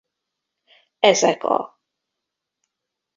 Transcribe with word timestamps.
Ezek 0.99 1.43
a 1.43 1.79